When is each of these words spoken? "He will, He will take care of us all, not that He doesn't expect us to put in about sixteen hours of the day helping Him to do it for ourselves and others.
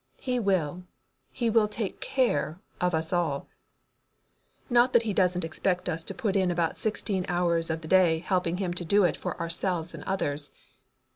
"He 0.19 0.39
will, 0.39 0.81
He 1.31 1.51
will 1.51 1.67
take 1.67 1.99
care 2.01 2.59
of 2.81 2.95
us 2.95 3.13
all, 3.13 3.47
not 4.67 4.93
that 4.93 5.03
He 5.03 5.13
doesn't 5.13 5.45
expect 5.45 5.87
us 5.87 6.03
to 6.05 6.15
put 6.15 6.35
in 6.35 6.49
about 6.49 6.75
sixteen 6.79 7.23
hours 7.27 7.69
of 7.69 7.81
the 7.81 7.87
day 7.87 8.17
helping 8.17 8.57
Him 8.57 8.73
to 8.73 8.83
do 8.83 9.03
it 9.03 9.15
for 9.15 9.39
ourselves 9.39 9.93
and 9.93 10.03
others. 10.05 10.49